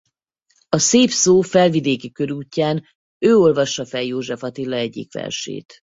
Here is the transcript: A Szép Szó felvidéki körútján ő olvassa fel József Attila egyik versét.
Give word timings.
A 0.69 0.77
Szép 0.77 1.09
Szó 1.09 1.41
felvidéki 1.41 2.11
körútján 2.11 2.83
ő 3.25 3.35
olvassa 3.37 3.85
fel 3.85 4.03
József 4.03 4.43
Attila 4.43 4.75
egyik 4.75 5.13
versét. 5.13 5.73